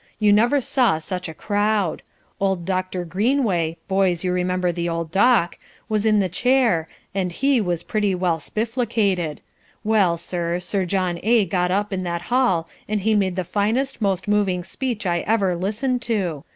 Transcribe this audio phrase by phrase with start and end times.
[0.17, 2.01] You never saw such a crowd.
[2.39, 3.05] Old Dr.
[3.05, 8.15] Greenway (boys, you remember the old Doc) was in the chair, and he was pretty
[8.15, 9.41] well spifflocated.
[9.83, 11.45] Well, sir, Sir John A.
[11.45, 15.55] got up in that hall and he made the finest, most moving speech I ever
[15.55, 16.45] listened to.